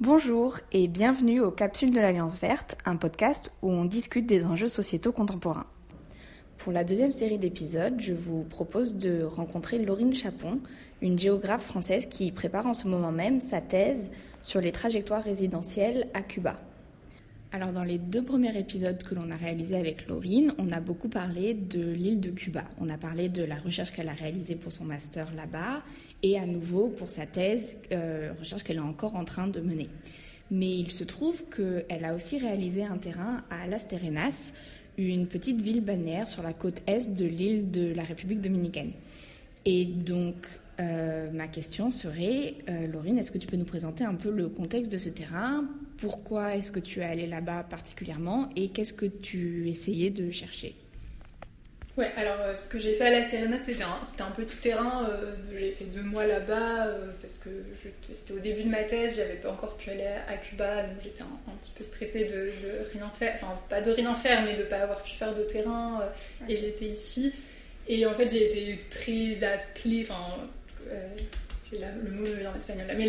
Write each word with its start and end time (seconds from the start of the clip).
Bonjour 0.00 0.60
et 0.70 0.86
bienvenue 0.86 1.40
aux 1.40 1.50
Capsules 1.50 1.90
de 1.90 1.98
l'Alliance 1.98 2.38
Verte, 2.38 2.78
un 2.84 2.94
podcast 2.94 3.50
où 3.62 3.72
on 3.72 3.84
discute 3.84 4.26
des 4.26 4.44
enjeux 4.44 4.68
sociétaux 4.68 5.10
contemporains. 5.10 5.66
Pour 6.56 6.70
la 6.70 6.84
deuxième 6.84 7.10
série 7.10 7.36
d'épisodes, 7.36 7.96
je 7.98 8.14
vous 8.14 8.44
propose 8.44 8.94
de 8.94 9.24
rencontrer 9.24 9.80
Laurine 9.80 10.14
Chapon, 10.14 10.60
une 11.02 11.18
géographe 11.18 11.64
française 11.64 12.06
qui 12.06 12.30
prépare 12.30 12.68
en 12.68 12.74
ce 12.74 12.86
moment 12.86 13.10
même 13.10 13.40
sa 13.40 13.60
thèse 13.60 14.12
sur 14.40 14.60
les 14.60 14.70
trajectoires 14.70 15.24
résidentielles 15.24 16.06
à 16.14 16.22
Cuba. 16.22 16.60
Alors 17.50 17.72
dans 17.72 17.82
les 17.82 17.98
deux 17.98 18.22
premiers 18.22 18.56
épisodes 18.56 19.02
que 19.02 19.16
l'on 19.16 19.32
a 19.32 19.36
réalisés 19.36 19.78
avec 19.78 20.06
Laurine, 20.06 20.52
on 20.58 20.70
a 20.70 20.78
beaucoup 20.78 21.08
parlé 21.08 21.54
de 21.54 21.80
l'île 21.80 22.20
de 22.20 22.30
Cuba. 22.30 22.62
On 22.78 22.88
a 22.88 22.98
parlé 22.98 23.28
de 23.28 23.42
la 23.42 23.56
recherche 23.56 23.90
qu'elle 23.90 24.10
a 24.10 24.12
réalisée 24.12 24.54
pour 24.54 24.70
son 24.70 24.84
master 24.84 25.34
là-bas 25.34 25.82
et 26.22 26.38
à 26.38 26.46
nouveau 26.46 26.88
pour 26.88 27.10
sa 27.10 27.26
thèse, 27.26 27.76
euh, 27.92 28.32
recherche 28.38 28.62
qu'elle 28.62 28.76
est 28.76 28.80
encore 28.80 29.14
en 29.14 29.24
train 29.24 29.48
de 29.48 29.60
mener. 29.60 29.88
Mais 30.50 30.78
il 30.78 30.90
se 30.90 31.04
trouve 31.04 31.44
qu'elle 31.44 32.04
a 32.04 32.14
aussi 32.14 32.38
réalisé 32.38 32.84
un 32.84 32.96
terrain 32.96 33.44
à 33.50 33.66
Las 33.66 33.86
Terrenas, 33.86 34.52
une 34.96 35.26
petite 35.26 35.60
ville 35.60 35.80
balnéaire 35.80 36.28
sur 36.28 36.42
la 36.42 36.52
côte 36.52 36.82
est 36.86 37.14
de 37.14 37.24
l'île 37.24 37.70
de 37.70 37.92
la 37.92 38.02
République 38.02 38.40
dominicaine. 38.40 38.92
Et 39.64 39.84
donc, 39.84 40.48
euh, 40.80 41.30
ma 41.30 41.46
question 41.46 41.90
serait, 41.90 42.54
euh, 42.68 42.86
Laurine, 42.86 43.18
est-ce 43.18 43.30
que 43.30 43.38
tu 43.38 43.46
peux 43.46 43.56
nous 43.56 43.64
présenter 43.64 44.04
un 44.04 44.14
peu 44.14 44.30
le 44.30 44.48
contexte 44.48 44.90
de 44.90 44.98
ce 44.98 45.08
terrain? 45.08 45.64
Pourquoi 45.98 46.56
est-ce 46.56 46.72
que 46.72 46.80
tu 46.80 47.00
es 47.00 47.04
allée 47.04 47.26
là-bas 47.26 47.64
particulièrement? 47.64 48.48
Et 48.56 48.68
qu'est-ce 48.68 48.92
que 48.92 49.06
tu 49.06 49.68
essayais 49.68 50.10
de 50.10 50.30
chercher? 50.30 50.74
Ouais, 51.98 52.12
alors 52.16 52.36
euh, 52.42 52.56
ce 52.56 52.68
que 52.68 52.78
j'ai 52.78 52.94
fait 52.94 53.06
à 53.06 53.10
La 53.10 53.28
Serena, 53.28 53.58
c'était 53.58 53.82
un, 53.82 54.24
un, 54.24 54.30
petit 54.30 54.56
terrain. 54.58 55.10
j'ai 55.50 55.72
fait 55.72 55.86
deux 55.86 56.02
mois 56.02 56.26
là-bas 56.26 56.86
parce 57.20 57.38
que 57.38 57.50
c'était 58.12 58.34
au 58.34 58.38
début 58.38 58.62
de 58.62 58.68
ma 58.68 58.84
thèse, 58.84 59.16
j'avais 59.16 59.34
pas 59.34 59.50
encore 59.50 59.76
pu 59.76 59.90
aller 59.90 60.06
à, 60.28 60.36
Cuba, 60.36 60.84
donc 60.84 60.98
j'étais 61.02 61.22
un, 61.22 61.56
petit 61.60 61.72
peu 61.76 61.82
stressée 61.82 62.26
de, 62.26 62.52
de, 62.64 62.88
rien 62.92 63.10
faire, 63.18 63.34
enfin 63.34 63.58
pas 63.68 63.80
de 63.80 63.90
rien 63.90 64.14
faire, 64.14 64.44
mais 64.44 64.54
de 64.54 64.62
pas 64.62 64.76
avoir 64.76 65.02
pu 65.02 65.16
faire 65.16 65.34
de 65.34 65.42
terrain. 65.42 66.04
et 66.48 66.56
j'étais 66.56 66.84
ici. 66.84 67.34
Et 67.88 68.06
en 68.06 68.14
fait, 68.14 68.28
j'ai 68.28 68.46
été 68.46 68.84
très 68.90 69.44
appelée, 69.44 70.06
enfin, 70.08 70.36
euh, 70.88 71.08
le 71.72 72.10
mot 72.12 72.26
en 72.48 72.54
espagnol, 72.54 72.86
mais 72.96 73.08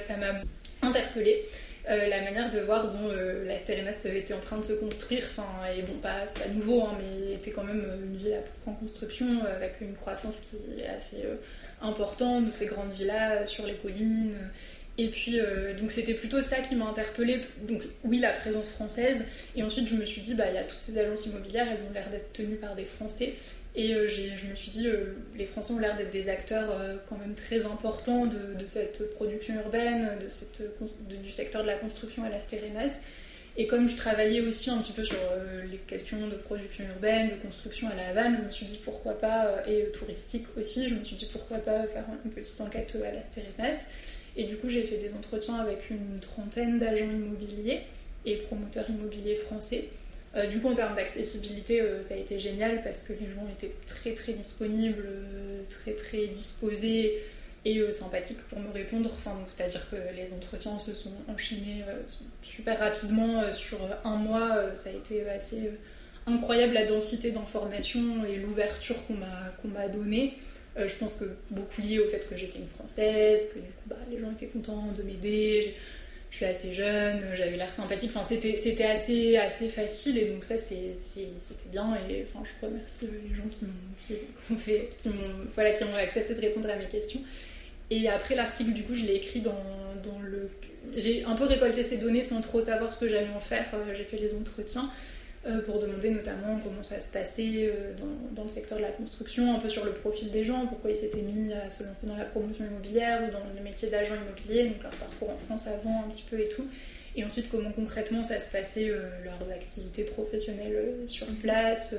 ça 0.00 0.16
m'a 0.16 0.40
interpellée. 0.82 1.44
Euh, 1.90 2.08
la 2.08 2.22
manière 2.22 2.50
de 2.50 2.60
voir 2.60 2.90
dont 2.90 3.10
euh, 3.10 3.44
la 3.44 3.58
Sterenas 3.58 4.06
était 4.06 4.32
en 4.32 4.40
train 4.40 4.56
de 4.56 4.64
se 4.64 4.72
construire. 4.72 5.24
Enfin, 5.30 5.46
et 5.76 5.82
bon, 5.82 5.98
pas, 5.98 6.26
c'est 6.26 6.42
pas 6.42 6.48
nouveau, 6.48 6.82
hein, 6.82 6.98
mais 6.98 7.34
était 7.34 7.50
quand 7.50 7.64
même 7.64 7.84
une 8.02 8.16
ville 8.16 8.40
en 8.66 8.72
construction 8.72 9.26
avec 9.44 9.76
une 9.80 9.94
croissance 9.94 10.36
qui 10.48 10.80
est 10.80 10.86
assez 10.86 11.24
importante 11.82 12.46
de 12.46 12.50
ces 12.50 12.66
grandes 12.66 12.92
villas 12.92 13.46
sur 13.46 13.66
les 13.66 13.74
collines. 13.74 14.34
Et 14.96 15.08
puis, 15.08 15.40
donc 15.78 15.90
c'était 15.90 16.14
plutôt 16.14 16.40
ça 16.40 16.58
qui 16.58 16.74
m'a 16.76 16.86
interpellée. 16.86 17.40
Donc, 17.62 17.82
oui, 18.04 18.18
la 18.18 18.32
présence 18.32 18.68
française. 18.68 19.26
Et 19.54 19.62
ensuite, 19.62 19.88
je 19.88 19.96
me 19.96 20.06
suis 20.06 20.22
dit, 20.22 20.34
bah, 20.34 20.44
il 20.48 20.54
y 20.54 20.58
a 20.58 20.64
toutes 20.64 20.80
ces 20.80 20.96
agences 20.96 21.26
immobilières, 21.26 21.66
elles 21.70 21.84
ont 21.86 21.92
l'air 21.92 22.08
d'être 22.10 22.32
tenues 22.32 22.56
par 22.56 22.76
des 22.76 22.84
Français. 22.84 23.34
Et 23.76 23.92
euh, 23.92 24.08
je 24.08 24.46
me 24.46 24.54
suis 24.54 24.70
dit, 24.70 24.86
euh, 24.86 25.16
les 25.36 25.46
Français 25.46 25.72
ont 25.72 25.80
l'air 25.80 25.96
d'être 25.96 26.12
des 26.12 26.28
acteurs 26.28 26.70
euh, 26.70 26.96
quand 27.08 27.18
même 27.18 27.34
très 27.34 27.66
importants 27.66 28.26
de, 28.26 28.38
cette 28.68 29.14
production 29.14 29.54
urbaine, 29.56 30.18
de 30.22 30.28
cette, 30.28 30.62
du 31.08 31.32
secteur 31.32 31.62
de 31.62 31.66
la 31.66 31.76
construction 31.76 32.22
à 32.24 32.28
la 32.28 32.40
Stérénas. 32.40 33.00
Et 33.56 33.66
comme 33.66 33.88
je 33.88 33.96
travaillais 33.96 34.40
aussi 34.40 34.70
un 34.70 34.78
petit 34.78 34.92
peu 34.92 35.04
sur 35.04 35.16
les 35.70 35.76
questions 35.76 36.26
de 36.26 36.34
production 36.34 36.84
urbaine, 36.86 37.30
de 37.30 37.34
construction 37.36 37.88
à 37.88 37.94
la 37.94 38.08
Havane, 38.08 38.38
je 38.40 38.46
me 38.46 38.50
suis 38.50 38.66
dit 38.66 38.80
pourquoi 38.84 39.12
pas, 39.12 39.62
et 39.68 39.92
touristique 39.92 40.46
aussi, 40.58 40.88
je 40.88 40.94
me 40.96 41.04
suis 41.04 41.14
dit 41.14 41.28
pourquoi 41.30 41.58
pas 41.58 41.84
faire 41.84 42.04
une 42.24 42.32
petite 42.32 42.60
enquête 42.60 42.96
à 42.96 43.12
la 43.12 43.22
Stérénas. 43.22 43.78
Et 44.36 44.44
du 44.44 44.56
coup, 44.56 44.68
j'ai 44.68 44.82
fait 44.82 44.96
des 44.96 45.14
entretiens 45.14 45.54
avec 45.54 45.88
une 45.90 46.18
trentaine 46.20 46.80
d'agents 46.80 47.04
immobiliers 47.04 47.82
et 48.26 48.38
promoteurs 48.38 48.90
immobiliers 48.90 49.36
français. 49.36 49.84
Euh, 50.36 50.46
du 50.46 50.60
coup, 50.60 50.68
en 50.68 50.74
termes 50.74 50.96
d'accessibilité, 50.96 51.80
euh, 51.80 52.02
ça 52.02 52.14
a 52.14 52.16
été 52.16 52.40
génial 52.40 52.82
parce 52.82 53.02
que 53.02 53.12
les 53.12 53.30
gens 53.30 53.46
étaient 53.52 53.74
très 53.86 54.14
très 54.14 54.32
disponibles, 54.32 55.04
euh, 55.06 55.62
très 55.70 55.92
très 55.92 56.26
disposés 56.26 57.22
et 57.66 57.80
sympathiques 57.92 58.42
pour 58.48 58.60
me 58.60 58.70
répondre. 58.70 59.10
C'est-à-dire 59.48 59.88
que 59.88 59.96
les 60.14 60.34
entretiens 60.34 60.78
se 60.78 60.92
sont 60.92 61.14
enchaînés 61.28 61.82
super 62.42 62.78
rapidement 62.78 63.42
sur 63.54 63.78
un 64.04 64.16
mois. 64.16 64.76
ça 64.76 64.90
a 64.90 64.92
été 64.92 65.26
assez 65.30 65.70
incroyable 66.26 66.74
la 66.74 66.84
densité 66.84 67.30
d'informations 67.30 68.26
et 68.26 68.36
l'ouverture 68.36 68.96
qu'on 69.06 69.14
m'a 69.14 69.54
qu'on 69.62 69.68
m'a 69.68 69.88
donnée. 69.88 70.34
je 70.76 70.94
pense 70.96 71.14
que 71.14 71.24
beaucoup 71.50 71.80
lié 71.80 72.00
au 72.00 72.08
fait 72.10 72.28
que 72.28 72.36
j'étais 72.36 72.58
une 72.58 72.68
française, 72.68 73.48
que 73.54 73.60
du 73.60 73.68
coup 73.68 73.84
bah, 73.86 73.96
les 74.10 74.20
gens 74.20 74.30
étaient 74.32 74.48
contents 74.48 74.92
de 74.94 75.02
m'aider 75.02 75.74
je 76.34 76.38
suis 76.38 76.46
assez 76.46 76.72
jeune, 76.72 77.22
j'avais 77.36 77.56
l'air 77.56 77.72
sympathique. 77.72 78.10
Enfin, 78.12 78.26
c'était, 78.28 78.84
assez, 78.84 79.68
facile 79.68 80.18
et 80.18 80.24
donc 80.24 80.42
ça, 80.42 80.58
c'était 80.58 81.28
bien. 81.70 81.96
Et 82.10 82.26
enfin, 82.28 82.44
je 82.44 82.66
remercie 82.66 83.06
les 83.06 83.36
gens 83.36 83.48
qui 83.48 83.64
m'ont, 83.64 84.58
qui, 84.58 84.72
qui 84.98 85.08
voilà, 85.54 85.70
qui 85.70 85.84
accepté 85.84 86.34
de 86.34 86.40
répondre 86.40 86.68
à 86.68 86.74
mes 86.74 86.86
questions. 86.86 87.20
Et 87.90 88.08
après, 88.08 88.34
l'article, 88.34 88.72
du 88.72 88.82
coup, 88.82 88.96
je 88.96 89.04
l'ai 89.04 89.14
écrit 89.14 89.42
dans, 89.42 89.62
dans 90.02 90.18
le. 90.18 90.50
J'ai 90.96 91.22
un 91.24 91.36
peu 91.36 91.44
récolté 91.44 91.84
ces 91.84 91.98
données 91.98 92.24
sans 92.24 92.40
trop 92.40 92.60
savoir 92.60 92.92
ce 92.92 92.98
que 92.98 93.08
j'allais 93.08 93.30
en 93.36 93.40
faire. 93.40 93.66
Euh, 93.72 93.94
j'ai 93.96 94.02
fait 94.02 94.16
les 94.16 94.34
entretiens. 94.34 94.90
Euh, 95.46 95.60
pour 95.60 95.78
demander 95.78 96.08
notamment 96.08 96.58
comment 96.64 96.82
ça 96.82 96.98
se 97.00 97.12
passait 97.12 97.66
euh, 97.66 97.92
dans, 97.98 98.34
dans, 98.34 98.44
le 98.44 98.50
secteur 98.50 98.78
de 98.78 98.82
la 98.82 98.92
construction, 98.92 99.54
un 99.54 99.58
peu 99.58 99.68
sur 99.68 99.84
le 99.84 99.92
profil 99.92 100.30
des 100.30 100.42
gens, 100.42 100.66
pourquoi 100.66 100.90
ils 100.90 100.96
s'étaient 100.96 101.20
mis 101.20 101.52
à 101.52 101.68
se 101.68 101.84
lancer 101.84 102.06
dans 102.06 102.16
la 102.16 102.24
promotion 102.24 102.64
immobilière 102.64 103.22
ou 103.28 103.30
dans 103.30 103.44
le 103.54 103.62
métier 103.62 103.90
d'agent 103.90 104.14
immobilier, 104.14 104.70
donc 104.70 104.82
leur 104.82 104.94
parcours 104.94 105.28
en 105.28 105.36
France 105.36 105.66
avant 105.66 106.04
un 106.06 106.08
petit 106.08 106.24
peu 106.30 106.40
et 106.40 106.48
tout. 106.48 106.66
Et 107.14 107.24
ensuite, 107.24 107.50
comment 107.50 107.70
concrètement 107.72 108.24
ça 108.24 108.40
se 108.40 108.50
passait, 108.50 108.88
euh, 108.88 109.02
leurs 109.22 109.50
activités 109.54 110.04
professionnelles 110.04 110.96
sur 111.08 111.26
place, 111.42 111.94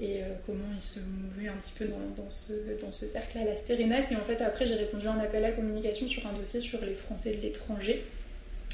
et 0.00 0.20
comment 0.46 0.68
ils 0.76 0.80
se 0.80 1.00
mouvaient 1.00 1.48
un 1.48 1.56
petit 1.56 1.72
peu 1.76 1.86
dans, 1.86 2.22
dans 2.22 2.30
ce, 2.30 2.52
dans 2.80 2.92
ce 2.92 3.08
cercle 3.08 3.38
à 3.38 3.44
la 3.44 3.56
Stérénas. 3.56 4.12
Et 4.12 4.14
en 4.14 4.22
fait, 4.24 4.40
après, 4.40 4.64
j'ai 4.64 4.76
répondu 4.76 5.08
à 5.08 5.12
un 5.14 5.18
appel 5.18 5.44
à 5.44 5.50
communication 5.50 6.06
sur 6.06 6.24
un 6.28 6.32
dossier 6.32 6.60
sur 6.60 6.80
les 6.84 6.94
Français 6.94 7.34
de 7.34 7.42
l'étranger. 7.42 8.04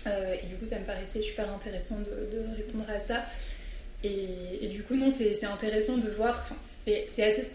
et 0.06 0.46
du 0.46 0.56
coup, 0.56 0.66
ça 0.66 0.78
me 0.78 0.84
paraissait 0.84 1.22
super 1.22 1.50
intéressant 1.50 2.00
de, 2.00 2.36
de 2.36 2.54
répondre 2.54 2.84
à 2.90 3.00
ça. 3.00 3.24
Et, 4.04 4.68
du 4.68 4.82
coup, 4.82 4.94
non, 4.94 5.10
c'est 5.10 5.44
intéressant 5.44 5.96
de 5.96 6.10
voir, 6.10 6.46
c'est 6.84 7.08
assez, 7.18 7.52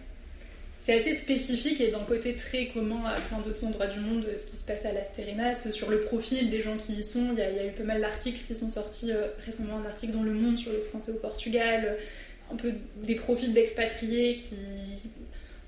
assez 0.87 1.13
spécifique 1.13 1.79
et 1.81 1.91
d'un 1.91 2.03
côté 2.03 2.35
très 2.35 2.67
commun 2.67 3.05
à 3.05 3.19
plein 3.19 3.39
d'autres 3.39 3.63
endroits 3.63 3.87
du 3.87 3.99
monde 3.99 4.25
ce 4.35 4.45
qui 4.49 4.57
se 4.57 4.63
passe 4.63 4.85
à 4.85 4.91
l'Asterinas, 4.91 5.71
sur 5.71 5.89
le 5.89 6.01
profil 6.01 6.49
des 6.49 6.61
gens 6.61 6.77
qui 6.77 6.93
y 6.93 7.03
sont. 7.03 7.33
Il 7.33 7.39
y 7.39 7.41
a, 7.41 7.65
eu 7.65 7.71
pas 7.71 7.83
mal 7.83 8.01
d'articles 8.01 8.41
qui 8.47 8.55
sont 8.55 8.69
sortis 8.69 9.11
euh, 9.11 9.27
récemment, 9.45 9.77
un 9.77 9.85
article 9.85 10.13
dans 10.13 10.23
Le 10.23 10.33
Monde 10.33 10.57
sur 10.57 10.71
le 10.71 10.81
français 10.81 11.11
au 11.11 11.19
Portugal, 11.19 11.97
un 12.51 12.55
peu 12.55 12.73
des 13.03 13.15
profils 13.15 13.53
d'expatriés 13.53 14.37
qui 14.37 14.55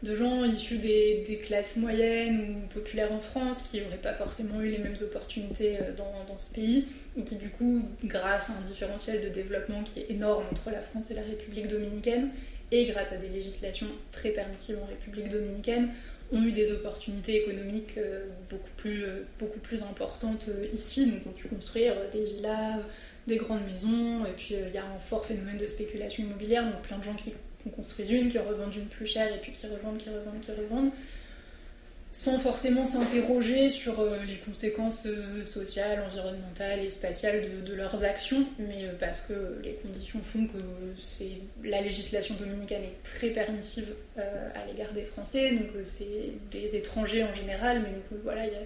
de 0.04 0.16
gens 0.16 0.44
issus 0.46 0.78
des, 0.78 1.42
classes 1.46 1.76
moyennes 1.76 2.56
ou 2.56 2.74
populaires 2.74 3.12
en 3.12 3.20
France 3.20 3.64
qui 3.70 3.80
n'auraient 3.80 3.98
pas 3.98 4.14
forcément 4.14 4.62
eu 4.62 4.70
les 4.70 4.80
mêmes 4.80 4.98
opportunités 5.02 5.78
euh, 5.78 5.92
dans, 5.96 6.40
ce 6.40 6.52
pays 6.54 6.88
et 7.18 7.24
qui 7.24 7.36
du 7.36 7.50
coup, 7.50 7.84
grâce 8.04 8.50
à 8.50 8.54
un 8.54 8.62
différentiel 8.62 9.24
de 9.24 9.30
développement 9.30 9.84
qui 9.84 10.00
est 10.00 10.10
énorme 10.10 10.46
entre 10.52 10.72
la 10.72 10.82
France 10.82 11.12
et 11.12 11.14
la 11.14 11.22
République 11.22 11.68
dominicaine 11.68 12.30
et 12.72 12.86
grâce 12.86 13.12
à 13.12 13.18
des 13.18 13.28
législations 13.28 13.88
très 14.12 14.30
permissives 14.30 14.78
en 14.82 14.88
République 14.88 15.30
dominicaine, 15.30 15.90
ont 16.32 16.42
eu 16.42 16.54
des 16.54 16.72
opportunités 16.72 17.44
économiques 17.44 17.98
euh, 17.98 18.26
beaucoup 18.50 18.70
plus, 18.78 19.04
euh, 19.04 19.26
beaucoup 19.38 19.60
plus 19.60 19.84
importantes 19.84 20.50
ici, 20.74 21.12
donc 21.12 21.28
ont 21.28 21.32
pu 21.32 21.50
construire 21.50 21.94
des 22.14 22.24
villas, 22.24 22.80
des 23.28 23.36
grandes 23.36 23.66
maisons, 23.70 24.26
et 24.26 24.32
puis 24.38 24.56
il 24.56 24.74
y 24.74 24.78
a 24.78 24.86
un 24.86 25.00
fort 25.10 25.26
phénomène 25.26 25.58
de 25.58 25.66
spéculation 25.66 26.24
immobilière, 26.24 26.64
donc 26.64 26.82
plein 26.82 26.98
de 26.98 27.04
gens 27.04 27.14
qui 27.14 27.34
qu'on 27.64 27.70
construise 27.70 28.12
une, 28.12 28.30
qui 28.30 28.40
revendent 28.40 28.76
une 28.76 28.88
plus 28.88 29.08
chère 29.08 29.34
et 29.34 29.40
puis 29.40 29.52
qui 29.52 29.68
revendent, 29.68 29.98
qui 29.98 30.10
revendent, 30.10 30.42
qui 30.42 30.52
revendent, 30.52 30.92
sans 32.14 32.40
forcément 32.40 32.86
s'interroger 32.86 33.70
sur 33.70 34.00
euh, 34.02 34.18
les 34.28 34.36
conséquences 34.38 35.06
euh, 35.06 35.46
sociales, 35.46 36.04
environnementales 36.08 36.80
et 36.80 36.90
spatiales 36.90 37.64
de, 37.64 37.74
leurs 37.74 38.04
actions, 38.04 38.46
mais 38.60 38.84
euh, 38.84 38.92
parce 39.00 39.22
que 39.22 39.62
les 39.64 39.74
conditions 39.76 40.20
font 40.22 40.46
que 40.48 40.58
la 41.64 41.82
législation 41.82 42.36
dominicaine 42.36 42.84
est 42.84 43.04
très 43.04 43.30
permissive 43.30 43.94
à 44.18 44.66
l'égard 44.66 44.92
des 44.94 45.04
Français, 45.04 45.52
donc 45.52 45.70
c'est 45.86 46.32
des 46.52 46.76
étrangers 46.76 47.24
en 47.24 47.34
général, 47.34 47.82
mais 47.82 47.90
donc 47.90 48.22
voilà, 48.24 48.46
il 48.46 48.54
y 48.54 48.56
a 48.56 48.64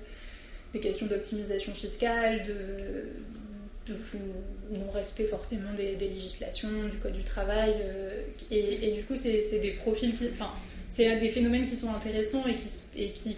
des 0.74 0.80
questions 0.80 1.06
d'optimisation 1.06 1.74
fiscale, 1.74 2.44
de 2.44 3.10
de 3.88 3.96
non-respect 4.72 5.26
forcément 5.26 5.74
des, 5.74 5.96
législations, 5.96 6.70
du 6.92 6.98
code 6.98 7.14
du 7.14 7.24
travail. 7.24 7.74
Euh, 7.82 8.22
et, 8.52 8.92
du 8.92 9.04
coup, 9.04 9.16
c'est 9.16 9.60
des 9.60 9.72
profils 9.72 10.14
qui. 10.14 10.30
Enfin, 10.34 10.52
c'est 10.90 11.20
des 11.20 11.30
phénomènes 11.30 11.68
qui 11.68 11.76
sont 11.76 11.94
intéressants 11.94 12.46
et 12.48 12.56
qui, 12.56 12.68
et 12.96 13.10
qui, 13.12 13.38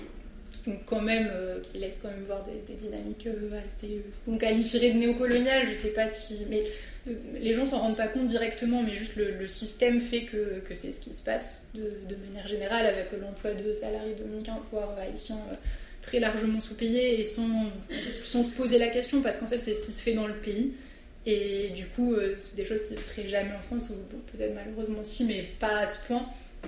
sont 0.54 0.78
quand 0.86 1.02
même. 1.02 1.30
Euh, 1.32 1.60
qui 1.62 1.80
laissent 1.80 2.00
quand 2.02 2.10
même 2.10 2.24
voir 2.26 2.46
des, 2.46 2.76
dynamiques 2.76 3.28
euh, 3.28 3.60
assez. 3.68 4.04
qu'on 4.26 4.38
qualifierait 4.38 4.92
de 4.92 5.00
néocoloniales, 5.00 5.68
je 5.68 5.76
sais 5.76 5.94
pas 5.94 6.08
si. 6.08 6.46
Mais 6.50 6.64
les 7.40 7.54
gens 7.54 7.66
s'en 7.66 7.80
rendent 7.80 7.98
pas 7.98 8.08
compte 8.08 8.28
directement, 8.28 8.84
mais 8.84 8.96
juste 8.96 9.16
le, 9.16 9.48
système 9.48 10.02
fait 10.02 10.24
que, 10.24 10.60
que 10.68 10.76
c'est 10.76 10.92
ce 10.92 11.00
qui 11.00 11.14
se 11.14 11.24
passe 11.24 11.64
de 11.74 12.16
manière 12.28 12.48
générale 12.48 12.86
avec 12.86 13.08
l'emploi 13.20 13.54
de 13.54 13.74
salariés 13.76 14.16
dominicains, 14.16 14.60
voire 14.72 14.98
haïtiens 15.00 15.40
très 16.08 16.20
largement 16.20 16.60
sous-payé 16.62 17.22
et 17.22 17.26
sans, 17.26 17.72
sans 18.24 18.44
se 18.44 18.52
poser 18.52 18.80
la 18.80 18.88
question 18.88 19.22
parce 19.22 19.38
qu'en 19.38 19.48
fait 19.48 19.60
c'est 19.60 19.76
ce 19.76 19.86
qui 19.86 19.92
se 19.92 20.02
fait 20.02 20.14
dans 20.14 20.28
le 20.28 20.34
pays. 20.36 20.74
Et 21.30 21.72
du 21.76 21.86
coup, 21.88 22.16
c'est 22.40 22.56
des 22.56 22.66
choses 22.66 22.84
qui 22.88 22.96
se 22.96 23.02
feraient 23.02 23.28
jamais 23.28 23.52
en 23.52 23.60
France, 23.60 23.90
ou 23.90 23.96
peut-être 24.32 24.56
malheureusement 24.56 25.04
si, 25.04 25.26
mais 25.26 25.46
pas 25.60 25.80
à 25.80 25.86
ce 25.86 25.98
point. 26.08 26.26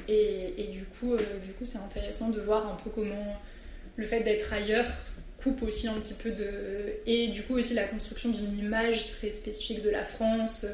Et, 0.10 0.54
et 0.58 0.66
du 0.66 0.84
coup, 0.84 1.16
du 1.16 1.54
coup, 1.54 1.64
c'est 1.64 1.78
intéressant 1.78 2.30
de 2.30 2.42
voir 2.42 2.68
un 2.68 2.76
peu 2.84 2.90
comment 2.90 3.38
le 3.96 4.06
fait 4.06 4.20
d'être 4.20 4.52
ailleurs 4.52 4.92
coupe 5.42 5.64
aussi 5.64 5.88
un 5.88 5.94
petit 5.94 6.14
peu 6.14 6.32
de. 6.32 6.50
Et 7.06 7.28
du 7.30 7.44
coup, 7.44 7.56
aussi 7.56 7.74
la 7.74 7.86
construction 7.86 8.30
d'une 8.30 8.58
image 8.58 9.08
très 9.08 9.32
spécifique 9.32 9.82
de 9.82 9.90
la 9.90 10.04
France, 10.04 10.66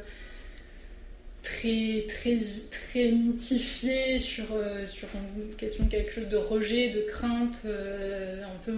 très, 1.45 2.05
très, 2.07 2.37
très 2.69 3.11
mythifiée 3.11 4.19
sur, 4.19 4.45
euh, 4.51 4.85
sur 4.87 5.07
une 5.15 5.55
question 5.55 5.85
quelque 5.87 6.11
chose 6.11 6.27
de 6.27 6.37
rejet, 6.37 6.89
de 6.89 7.01
crainte, 7.01 7.61
euh, 7.65 8.43
un 8.43 8.59
peu 8.65 8.73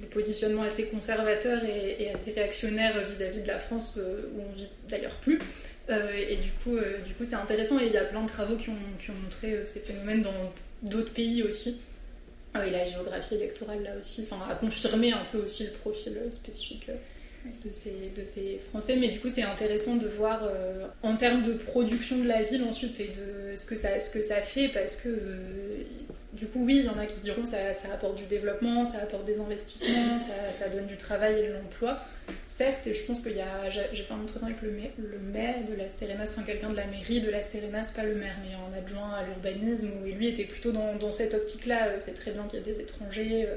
des 0.00 0.06
positionnements 0.06 0.62
assez 0.62 0.86
conservateurs 0.86 1.62
et, 1.64 2.10
assez 2.12 2.32
réactionnaires 2.32 3.06
vis-à-vis 3.06 3.42
de 3.42 3.46
la 3.46 3.58
France 3.58 3.98
où 3.98 4.40
on 4.40 4.56
vit 4.56 4.68
d'ailleurs 4.88 5.16
plus. 5.20 5.38
et 5.88 6.36
du 6.36 6.50
coup, 6.62 6.78
du 7.06 7.14
coup, 7.14 7.24
c'est 7.24 7.34
intéressant 7.34 7.78
et 7.78 7.86
il 7.86 7.92
y 7.92 7.98
a 7.98 8.04
plein 8.04 8.22
de 8.22 8.28
travaux 8.28 8.56
qui 8.56 8.70
ont, 8.70 8.86
qui 9.02 9.10
ont 9.10 9.20
montré 9.22 9.60
ces 9.66 9.80
phénomènes 9.80 10.22
dans 10.22 10.52
d'autres 10.82 11.12
pays 11.12 11.42
aussi. 11.42 11.80
Et 12.54 12.70
la 12.70 12.84
géographie 12.84 13.36
électorale 13.36 13.82
là 13.84 13.92
aussi, 14.00 14.26
enfin, 14.30 14.44
a 14.50 14.54
confirmé 14.56 15.12
un 15.12 15.24
peu 15.30 15.38
aussi 15.38 15.64
le 15.64 15.70
profil 15.70 16.18
spécifique 16.30 16.88
euh, 16.88 16.94
de 17.44 18.24
ces, 18.24 18.60
Français. 18.68 18.96
Mais 18.96 19.08
du 19.08 19.20
coup, 19.20 19.28
c'est 19.28 19.42
intéressant 19.42 19.96
de 19.96 20.08
voir 20.08 20.42
euh, 20.44 20.86
en 21.02 21.16
termes 21.16 21.42
de 21.42 21.54
production 21.54 22.18
de 22.18 22.28
la 22.28 22.42
ville 22.42 22.62
ensuite 22.64 23.00
et 23.00 23.08
de 23.08 23.56
ce 23.56 23.64
que 23.64 23.76
ça, 23.76 24.00
ce 24.00 24.10
que 24.10 24.22
ça 24.22 24.36
fait 24.36 24.68
parce 24.68 24.96
que 24.96 25.08
euh, 25.08 25.84
du 26.32 26.46
coup, 26.46 26.64
oui, 26.64 26.78
il 26.78 26.84
y 26.84 26.88
en 26.88 26.98
a 26.98 27.06
qui 27.06 27.18
diront 27.20 27.44
ça, 27.44 27.74
ça 27.74 27.92
apporte 27.92 28.16
du 28.16 28.24
développement, 28.24 28.84
ça 28.84 28.98
apporte 28.98 29.24
des 29.24 29.38
investissements, 29.38 30.18
ça, 30.18 30.52
ça 30.52 30.68
donne 30.68 30.86
du 30.86 30.96
travail 30.96 31.40
et 31.40 31.48
de 31.48 31.52
l'emploi. 31.54 32.00
Certes, 32.46 32.86
et 32.86 32.94
je 32.94 33.04
pense 33.04 33.20
qu'il 33.20 33.36
y 33.36 33.40
a. 33.40 33.68
J'ai 33.70 34.02
fait 34.02 34.14
un 34.14 34.22
entretien 34.22 34.46
avec 34.46 34.62
le 34.62 34.70
maire, 35.18 35.64
de 35.68 35.74
la 35.74 35.90
Stérénas, 35.90 36.34
enfin 36.36 36.44
quelqu'un 36.44 36.70
de 36.70 36.76
la 36.76 36.86
mairie 36.86 37.20
de 37.20 37.30
la 37.30 37.42
Stérénas, 37.42 37.92
pas 37.96 38.04
le 38.04 38.14
maire, 38.14 38.36
mais 38.44 38.54
en 38.54 38.72
adjoint 38.78 39.12
à 39.14 39.24
l'urbanisme, 39.24 39.90
où 40.00 40.06
lui 40.06 40.28
était 40.28 40.44
plutôt 40.44 40.70
dans, 40.70 40.94
dans 40.94 41.10
cette 41.10 41.34
optique-là. 41.34 41.88
Euh, 41.88 41.96
c'est 41.98 42.14
très 42.14 42.30
bien 42.30 42.44
qu'il 42.44 42.60
y 42.60 42.62
ait 42.62 42.64
des 42.64 42.80
étrangers, 42.80 43.48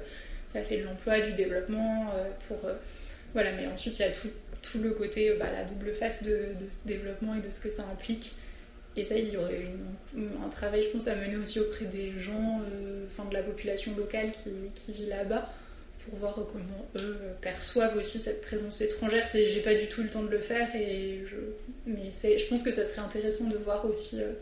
ça 0.48 0.62
fait 0.62 0.78
de 0.78 0.84
l'emploi, 0.84 1.20
du 1.20 1.34
développement. 1.34 2.12
Pour, 2.48 2.58
voilà, 3.34 3.52
mais 3.54 3.68
ensuite, 3.68 4.00
il 4.00 4.02
y 4.04 4.06
a 4.06 4.12
tout, 4.12 4.30
tout 4.62 4.80
le 4.80 4.92
côté, 4.92 5.34
bah, 5.40 5.48
la 5.52 5.66
double 5.66 5.94
face 5.94 6.24
de, 6.24 6.48
ce 6.70 6.88
développement 6.88 7.36
et 7.36 7.42
de 7.42 7.52
ce 7.52 7.60
que 7.60 7.70
ça 7.70 7.84
implique. 7.92 8.34
Et 8.96 9.04
ça, 9.04 9.18
il 9.18 9.30
y 9.30 9.38
aurait 9.38 9.66
un 10.16 10.50
travail, 10.50 10.84
je 10.84 10.90
pense, 10.90 11.08
à 11.08 11.16
mener 11.16 11.38
aussi 11.38 11.60
auprès 11.60 11.86
des 11.86 12.20
gens, 12.20 12.62
euh, 12.72 13.06
de 13.30 13.34
la 13.34 13.42
population 13.42 13.96
locale 13.96 14.32
qui, 14.32 14.92
vit 14.92 15.08
là-bas, 15.08 15.50
pour 16.06 16.20
voir 16.20 16.36
comment 16.36 16.88
eux 17.00 17.18
perçoivent 17.42 17.96
aussi 17.98 18.20
cette 18.20 18.42
présence 18.42 18.82
étrangère. 18.82 19.26
J'ai 19.34 19.62
pas 19.62 19.74
du 19.74 19.88
tout 19.88 20.04
le 20.04 20.10
temps 20.10 20.24
de 20.24 20.30
le 20.30 20.40
faire, 20.40 20.68
et 20.76 21.24
je, 21.26 21.38
mais 21.88 22.12
je 22.38 22.46
pense 22.48 22.62
que 22.62 22.72
ça 22.72 22.86
serait 22.86 23.02
intéressant 23.02 23.46
de 23.46 23.58
voir 23.58 23.86
aussi 23.86 24.22
euh, 24.22 24.34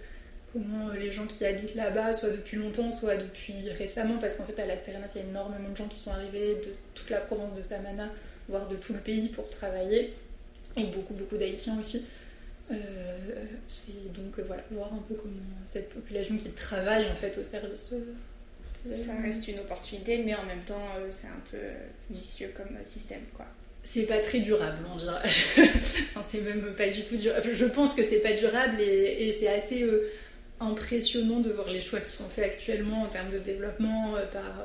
comment 0.51 0.89
les 0.89 1.11
gens 1.11 1.27
qui 1.27 1.45
habitent 1.45 1.75
là-bas, 1.75 2.13
soit 2.13 2.29
depuis 2.29 2.57
longtemps, 2.57 2.91
soit 2.91 3.15
depuis 3.15 3.69
récemment, 3.77 4.17
parce 4.17 4.35
qu'en 4.35 4.45
fait 4.45 4.59
à 4.61 4.65
la 4.65 4.77
Sterenas, 4.77 5.11
il 5.15 5.21
y 5.21 5.23
a 5.25 5.27
énormément 5.27 5.69
de 5.69 5.77
gens 5.77 5.87
qui 5.87 5.99
sont 5.99 6.11
arrivés 6.11 6.55
de 6.55 6.73
toute 6.93 7.09
la 7.09 7.21
province 7.21 7.53
de 7.55 7.63
Samana, 7.63 8.09
voire 8.49 8.67
de 8.67 8.75
tout 8.75 8.93
le 8.93 8.99
pays 8.99 9.29
pour 9.29 9.49
travailler, 9.49 10.13
et 10.77 10.83
beaucoup, 10.85 11.13
beaucoup 11.13 11.37
d'Haïtiens 11.37 11.79
aussi. 11.79 12.05
Euh, 12.71 12.75
c'est 13.67 14.13
donc 14.13 14.39
euh, 14.39 14.43
voilà, 14.47 14.63
voir 14.71 14.93
un 14.93 15.03
peu 15.07 15.15
comment 15.15 15.33
cette 15.67 15.89
population 15.89 16.37
qui 16.37 16.49
travaille 16.51 17.09
en 17.09 17.15
fait 17.15 17.37
au 17.37 17.43
service. 17.43 17.93
Euh, 17.93 18.95
ça 18.95 19.13
reste 19.21 19.47
une 19.47 19.59
opportunité, 19.59 20.19
mais 20.19 20.33
en 20.35 20.43
même 20.43 20.63
temps, 20.65 20.87
c'est 21.09 21.27
un 21.27 21.41
peu 21.51 21.57
vicieux 22.09 22.51
comme 22.55 22.77
système, 22.83 23.23
quoi 23.35 23.45
c'est 23.83 24.03
pas 24.03 24.19
très 24.19 24.41
durable, 24.41 24.77
on 24.93 24.95
dirait. 24.95 25.27
c'est 26.27 26.41
même 26.41 26.71
pas 26.77 26.87
du 26.87 27.03
tout 27.03 27.17
durable. 27.17 27.49
Je 27.51 27.65
pense 27.65 27.95
que 27.95 28.03
c'est 28.03 28.19
pas 28.19 28.33
durable 28.33 28.79
et, 28.79 29.27
et 29.27 29.31
c'est 29.33 29.47
assez 29.47 29.83
impressionnant 30.59 31.39
de 31.39 31.51
voir 31.51 31.67
les 31.67 31.81
choix 31.81 31.99
qui 31.99 32.11
sont 32.11 32.29
faits 32.29 32.45
actuellement 32.45 33.01
en 33.01 33.07
termes 33.07 33.31
de 33.31 33.39
développement 33.39 34.13
par, 34.31 34.63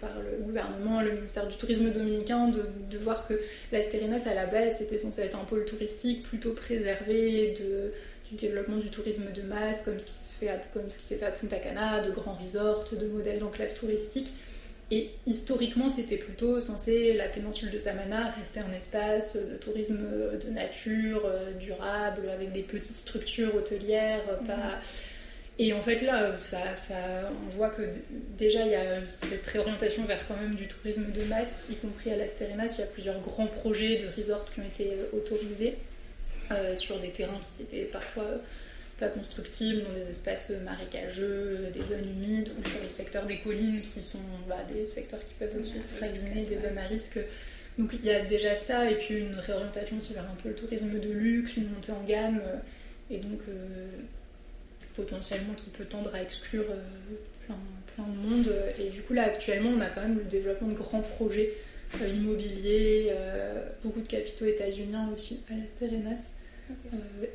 par 0.00 0.10
le 0.20 0.42
gouvernement, 0.44 1.00
le 1.00 1.12
ministère 1.12 1.46
du 1.46 1.56
Tourisme 1.56 1.90
dominicain, 1.90 2.48
de, 2.48 2.98
voir 2.98 3.26
que 3.26 3.34
la 3.72 3.78
à 3.78 4.34
la 4.34 4.46
base 4.46 4.76
c'était 4.78 4.98
censé 4.98 5.22
être 5.22 5.38
un 5.38 5.44
pôle 5.44 5.64
touristique 5.64 6.22
plutôt 6.24 6.52
préservé 6.52 7.54
du 8.30 8.36
développement 8.36 8.78
du 8.78 8.88
tourisme 8.88 9.30
de 9.32 9.42
masse 9.42 9.82
comme 9.82 10.00
ce 10.00 10.06
qui 10.06 10.12
s'est 10.12 11.16
fait, 11.16 11.24
à 11.24 11.30
Punta 11.30 11.56
Cana, 11.56 12.06
de 12.06 12.10
grands 12.10 12.38
resorts, 12.42 12.84
de 12.92 13.06
modèles 13.06 13.38
d'enclave 13.38 13.74
touristique. 13.74 14.32
Et 14.90 15.10
historiquement, 15.26 15.88
c'était 15.88 16.16
plutôt 16.16 16.60
censé, 16.60 17.12
la 17.14 17.26
péninsule 17.26 17.72
de 17.72 17.78
Samana, 17.78 18.30
rester 18.38 18.60
un 18.60 18.72
espace 18.72 19.36
de 19.36 19.56
tourisme 19.56 20.06
de 20.44 20.50
nature, 20.50 21.22
euh, 21.26 21.52
durable, 21.58 22.28
avec 22.28 22.52
des 22.52 22.62
petites 22.62 22.96
structures 22.96 23.52
hôtelières, 23.56 24.22
pas, 24.46 24.78
et 25.58 25.72
en 25.72 25.80
fait, 25.80 26.02
là, 26.02 26.36
ça, 26.36 26.74
ça, 26.74 27.30
on 27.46 27.56
voit 27.56 27.70
que 27.70 27.82
déjà, 28.36 28.62
il 28.62 28.72
y 28.72 28.74
a 28.74 29.00
cette 29.10 29.46
réorientation 29.46 30.04
vers 30.04 30.26
quand 30.28 30.36
même 30.36 30.54
du 30.54 30.68
tourisme 30.68 31.10
de 31.10 31.22
masse, 31.24 31.66
y 31.70 31.76
compris 31.76 32.10
à 32.10 32.16
la 32.16 32.28
Sterenas. 32.28 32.74
Il 32.76 32.80
y 32.80 32.84
a 32.84 32.86
plusieurs 32.86 33.20
grands 33.20 33.46
projets 33.46 34.02
de 34.02 34.08
resorts 34.20 34.44
qui 34.44 34.60
ont 34.60 34.64
été 34.64 34.92
euh, 34.92 35.16
autorisés 35.16 35.76
euh, 36.50 36.76
sur 36.76 37.00
des 37.00 37.08
terrains 37.08 37.40
qui 37.56 37.62
étaient 37.62 37.86
parfois 37.86 38.26
pas 39.00 39.08
constructibles, 39.08 39.82
dans 39.82 39.94
des 39.94 40.10
espaces 40.10 40.50
marécageux, 40.64 41.70
des 41.72 41.84
zones 41.84 42.08
humides, 42.08 42.50
ou 42.58 42.68
sur 42.68 42.82
les 42.82 42.88
secteurs 42.88 43.24
des 43.24 43.38
collines 43.38 43.80
qui 43.80 44.02
sont 44.02 44.18
bah, 44.48 44.56
des 44.72 44.86
secteurs 44.88 45.22
qui 45.24 45.34
peuvent 45.34 45.56
aussi 45.58 45.74
se 45.82 46.48
des 46.50 46.58
zones 46.58 46.78
à 46.78 46.86
risque. 46.86 47.18
Donc 47.78 47.90
il 47.92 48.04
y 48.04 48.10
a 48.10 48.24
déjà 48.24 48.56
ça, 48.56 48.90
et 48.90 48.94
puis 48.96 49.18
une 49.18 49.38
réorientation 49.38 49.98
aussi 49.98 50.14
vers 50.14 50.24
un 50.24 50.36
peu 50.42 50.50
le 50.50 50.54
tourisme 50.54 50.98
de 50.98 51.10
luxe, 51.10 51.56
une 51.56 51.70
montée 51.70 51.92
en 51.92 52.02
gamme. 52.04 52.40
Euh, 52.44 52.56
et 53.10 53.18
donc 53.18 53.40
potentiellement 54.96 55.54
qui 55.54 55.70
peut 55.70 55.84
tendre 55.84 56.12
à 56.14 56.22
exclure 56.22 56.64
euh, 56.70 57.54
plein, 57.94 58.06
de 58.08 58.28
monde. 58.28 58.52
Et 58.78 58.90
du 58.90 59.02
coup, 59.02 59.14
là, 59.14 59.24
actuellement, 59.24 59.70
on 59.70 59.80
a 59.80 59.88
quand 59.88 60.02
même 60.02 60.18
le 60.18 60.24
développement 60.24 60.68
de 60.68 60.74
grands 60.74 61.02
projets 61.02 61.54
euh, 62.00 62.08
immobiliers, 62.08 63.08
euh, 63.10 63.68
beaucoup 63.82 64.00
de 64.00 64.08
capitaux 64.08 64.46
états-uniens 64.46 65.10
aussi 65.14 65.44
à 65.50 65.56
la 65.56 65.66
Sterenas. 65.66 66.34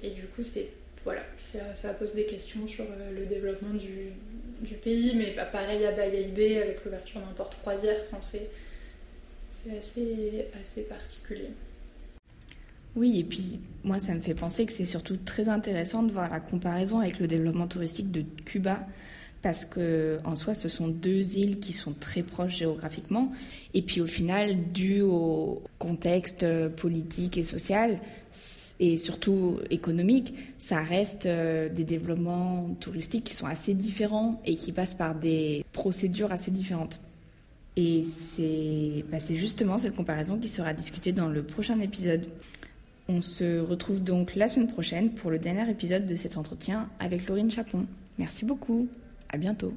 et 0.03 0.09
du 0.09 0.23
coup, 0.23 0.43
c'est 0.43 0.67
voilà, 1.03 1.23
ça, 1.73 1.95
pose 1.95 2.13
des 2.13 2.25
questions 2.25 2.67
sur 2.67 2.85
le 3.11 3.25
développement 3.25 3.73
du, 3.73 4.11
du 4.61 4.75
pays, 4.75 5.15
mais 5.15 5.35
pareil 5.51 5.83
à 5.83 5.93
Bayaïbé 5.93 6.61
avec 6.61 6.85
l'ouverture 6.85 7.21
d'un 7.21 7.33
porte-croisière 7.33 8.05
français. 8.05 8.49
C'est 9.51 9.79
assez, 9.79 10.45
assez 10.61 10.83
particulier. 10.83 11.49
Oui, 12.95 13.19
et 13.19 13.23
puis 13.23 13.59
moi, 13.83 13.99
ça 13.99 14.13
me 14.13 14.19
fait 14.19 14.33
penser 14.33 14.65
que 14.65 14.73
c'est 14.73 14.85
surtout 14.85 15.17
très 15.17 15.49
intéressant 15.49 16.03
de 16.03 16.11
voir 16.11 16.29
la 16.29 16.39
comparaison 16.39 16.99
avec 16.99 17.19
le 17.19 17.27
développement 17.27 17.67
touristique 17.67 18.11
de 18.11 18.23
Cuba, 18.45 18.85
parce 19.41 19.65
que 19.65 20.19
en 20.23 20.35
soi, 20.35 20.53
ce 20.53 20.67
sont 20.67 20.87
deux 20.87 21.37
îles 21.37 21.59
qui 21.59 21.73
sont 21.73 21.93
très 21.93 22.21
proches 22.21 22.57
géographiquement, 22.57 23.31
et 23.73 23.81
puis 23.81 24.01
au 24.01 24.07
final, 24.07 24.71
dû 24.71 25.01
au 25.01 25.63
contexte 25.79 26.45
politique 26.75 27.37
et 27.37 27.43
social, 27.43 27.99
et 28.81 28.97
surtout 28.97 29.59
économique, 29.69 30.33
ça 30.57 30.81
reste 30.81 31.27
euh, 31.27 31.69
des 31.69 31.83
développements 31.83 32.75
touristiques 32.79 33.25
qui 33.25 33.35
sont 33.35 33.45
assez 33.45 33.75
différents 33.75 34.41
et 34.43 34.55
qui 34.55 34.71
passent 34.71 34.95
par 34.95 35.13
des 35.13 35.63
procédures 35.71 36.31
assez 36.31 36.49
différentes. 36.49 36.99
Et 37.77 38.03
c'est 38.03 39.05
bah, 39.11 39.19
justement 39.29 39.77
cette 39.77 39.95
comparaison 39.95 40.37
qui 40.39 40.49
sera 40.49 40.73
discutée 40.73 41.11
dans 41.11 41.27
le 41.27 41.43
prochain 41.43 41.79
épisode. 41.79 42.25
On 43.13 43.21
se 43.21 43.59
retrouve 43.59 44.01
donc 44.01 44.35
la 44.35 44.47
semaine 44.47 44.69
prochaine 44.69 45.09
pour 45.13 45.31
le 45.31 45.37
dernier 45.37 45.69
épisode 45.69 46.05
de 46.05 46.15
cet 46.15 46.37
entretien 46.37 46.87
avec 46.97 47.27
Laurine 47.27 47.51
Chapon. 47.51 47.85
Merci 48.17 48.45
beaucoup. 48.45 48.87
À 49.27 49.37
bientôt. 49.37 49.73